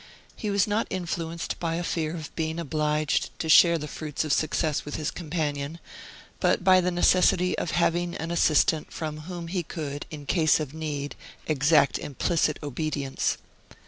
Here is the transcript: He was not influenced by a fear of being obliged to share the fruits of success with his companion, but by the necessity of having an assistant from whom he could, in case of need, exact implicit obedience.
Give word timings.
He 0.35 0.49
was 0.49 0.65
not 0.65 0.87
influenced 0.89 1.59
by 1.59 1.75
a 1.75 1.83
fear 1.83 2.15
of 2.15 2.35
being 2.35 2.57
obliged 2.59 3.29
to 3.37 3.47
share 3.47 3.77
the 3.77 3.87
fruits 3.87 4.25
of 4.25 4.33
success 4.33 4.83
with 4.83 4.95
his 4.95 5.11
companion, 5.11 5.77
but 6.39 6.63
by 6.63 6.81
the 6.81 6.89
necessity 6.89 7.55
of 7.59 7.69
having 7.69 8.15
an 8.15 8.31
assistant 8.31 8.91
from 8.91 9.19
whom 9.29 9.47
he 9.49 9.61
could, 9.61 10.07
in 10.09 10.25
case 10.25 10.59
of 10.59 10.73
need, 10.73 11.15
exact 11.45 11.99
implicit 11.99 12.57
obedience. 12.63 13.37